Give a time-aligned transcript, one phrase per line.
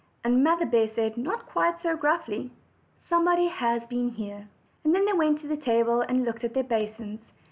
[0.23, 2.49] And Mother bear said, not quite so gruffly:
[3.07, 4.47] "Somebody has been here."
[4.83, 7.19] Then they went to the table and looked at their basins.